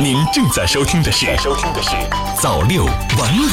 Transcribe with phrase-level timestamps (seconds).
[0.00, 1.90] 您正在收听的是《收听的是
[2.40, 3.46] 早六晚五》。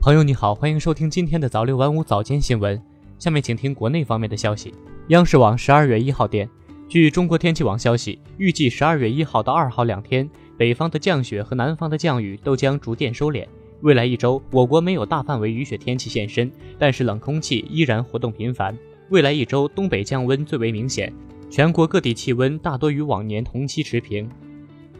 [0.00, 2.80] 朋友你好，欢迎收听今天的早六晚五早间新闻。
[3.18, 4.72] 下面请听国内方面的消息。
[5.08, 6.48] 央视网十二月一号电，
[6.88, 13.46] 据中国天气网消息，预计十二月一号到二号两天，北方的降雪和南方的降雨都将逐渐收敛。
[13.82, 18.76] 未来一周，我国没有大范围雨雪天气现身，但是冷空气依然活动频繁。
[19.10, 21.12] 未来一周，东北降温最为明显，
[21.56, 24.28] 全国各地气温大多与往年同期持平。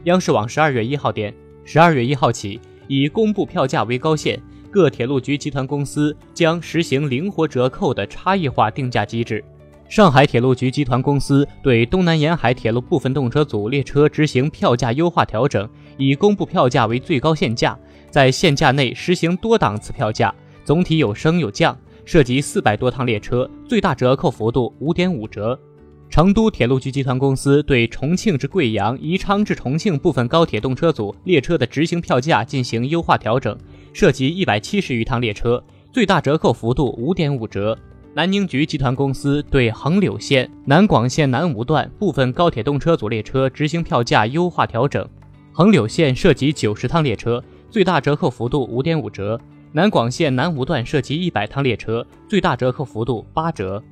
[0.04, 1.30] 央视网十二月一号电，
[1.66, 9.44] 十二月一号起，以公布票价为高线，各铁路局集团公司将实行灵活折扣的差异化定价机制。
[9.86, 17.78] 上海铁路局集团公司对东南沿海铁路部分动车组列车执行票价优化调整，以公布票价为最高限价。
[18.10, 25.60] 在限价内实行多档次票价，总体有升有降，涉及四百多趟列车，最大折扣幅度五点五折。
[26.08, 33.56] 成都铁路局集团公司对重庆至贵阳、宜昌至重庆部分高铁动车组列车的执行票价进行优化调整，
[33.92, 37.76] 涉及一百七十余趟列车，最大折扣幅度五点五折。
[38.14, 45.06] 南宁局集团公司对衡柳线、南广线南吴段部分高铁动车组列车执行票价优化调整，
[45.52, 47.42] 衡柳线涉及九十趟列车。
[47.68, 49.38] 最大折扣幅度五点五折，
[49.72, 53.82] 南广线南吴段涉及一百趟列车，最大折扣幅度八折。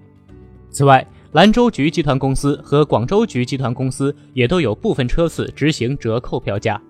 [0.71, 6.81] 此外，兰州局集团公司和广州局集团公司也都有部分车次执行折扣票价。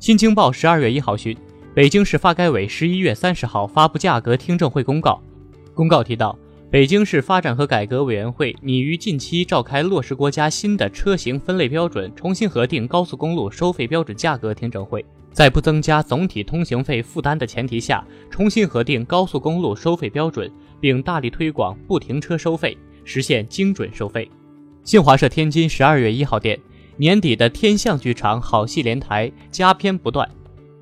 [0.00, 1.36] 新京报十二月一号讯，
[1.72, 5.22] 北京市发改委十一月三十号发布价格听证会公告，
[5.72, 6.36] 公告提到，
[6.68, 15.06] 北京市发展和改革委员会拟于近期召开落实国家新的车型分类标准，重新核定高速公路收费标准价格听证会。
[15.30, 24.30] 在不增加总体通行费负担的前提下，重新核定高速公路收费标准，并大力推广不停车收费，实现精准收费。
[24.82, 26.58] 新华社天津十二月一号电，
[26.96, 30.28] 年底的天象剧场好戏连台，佳片不断。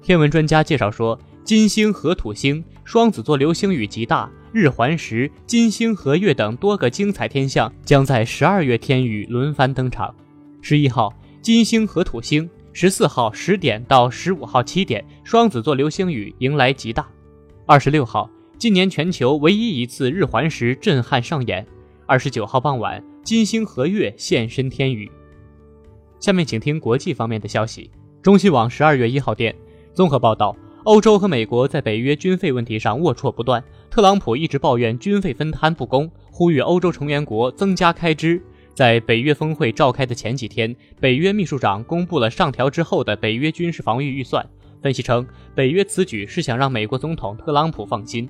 [0.03, 10.15] 天文专家介绍说，金星和土星、双子座流星雨极大、日环食、金星合月等多个精彩天象将在十二月天宇轮番登场。
[10.61, 12.49] 十一号，金星和土星。
[12.75, 17.07] 十四号十点到十五号七点，双子座流星雨迎来极大。
[17.67, 21.67] 二十六号，今年全球唯一一次日环食震撼上演。
[22.13, 25.11] 二十九号傍晚，金星合月现身天宇。
[26.21, 27.91] 下面请听国际方面的消息。
[28.21, 29.57] 中新网十二月一号电，
[29.95, 38.39] 综合报道，欧洲和美国在北约军费问题上龌龊不断，特朗普一直抱怨军费分摊不公，呼吁欧洲成员国增加开支。
[38.75, 44.47] 在北约峰会召开的前几天，北约秘书长公布了上调之后的北约军事防御预算。
[44.83, 48.29] 分析称，北约此举是想让美国总统特朗普放心。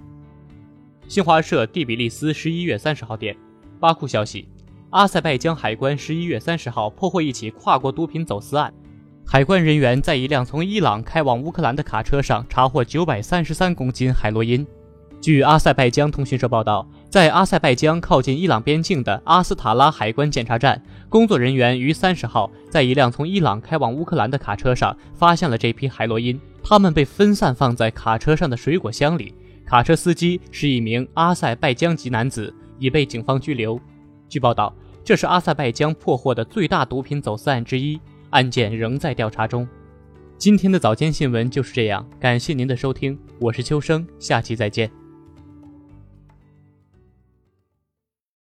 [1.09, 3.37] 新华社蒂比利斯十一月三十号电，
[3.82, 4.47] 巴库消息，
[4.91, 8.72] 阿塞拜疆海关十一月三十号破获一起跨国毒品走私案，
[9.26, 14.65] 海关人员在一辆从伊朗开往乌克兰的卡车上查获九百三十三公斤海洛因。
[15.20, 29.34] 据阿塞拜疆通讯社报道，在阿塞拜疆靠近伊朗边境的阿斯塔拉海关检查站，工作人员于三十号在一辆从伊朗开往乌克兰的卡车上发现了这批海洛因，它们被分散放在卡车上的水果箱里。
[29.66, 33.81] 卡车司机是一名阿塞拜疆籍男子，已被警方拘留。
[34.28, 38.00] 据报道，这是阿塞拜疆破获的最大毒品走私案之一，
[38.31, 39.66] 案件仍在调查中。
[40.37, 45.02] 今天的早间新闻就是这样，感谢您的收听，我是秋生，下期再见。